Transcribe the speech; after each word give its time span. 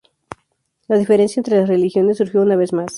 La 0.87 0.97
diferencia 0.97 1.39
entre 1.39 1.59
las 1.59 1.69
religiones 1.69 2.17
surgió 2.17 2.41
una 2.41 2.55
vez 2.55 2.73
más. 2.73 2.87